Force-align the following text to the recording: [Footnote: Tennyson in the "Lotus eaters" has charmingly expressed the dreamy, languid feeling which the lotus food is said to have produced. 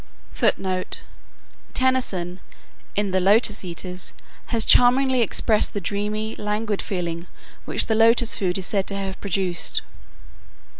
[Footnote: 0.31 1.03
Tennyson 1.75 2.39
in 2.95 3.11
the 3.11 3.19
"Lotus 3.19 3.63
eaters" 3.63 4.15
has 4.47 4.65
charmingly 4.65 5.21
expressed 5.21 5.75
the 5.75 5.79
dreamy, 5.79 6.33
languid 6.37 6.81
feeling 6.81 7.27
which 7.65 7.85
the 7.85 7.93
lotus 7.93 8.35
food 8.35 8.57
is 8.57 8.65
said 8.65 8.87
to 8.87 8.95
have 8.97 9.21
produced. 9.21 9.83